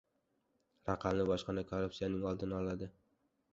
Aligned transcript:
Raqamli 0.91 1.27
bojxona 1.33 1.65
korrupsiyaning 1.73 2.27
oldini 2.33 2.61
oladi 2.63 2.91